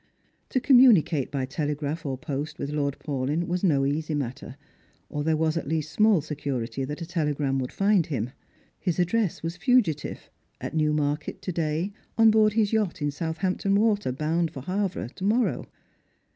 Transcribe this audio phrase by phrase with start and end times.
[0.49, 4.57] To communicate by telegraph or post with Lord Paulyn waa no easy matter,
[5.09, 8.31] or there was at least small security that a tele gram would find him.
[8.79, 13.75] His address was fugitive; at Newmar ket to day, on board his yacht in Southampton
[13.75, 15.67] Water, bound for Havre, to morrow.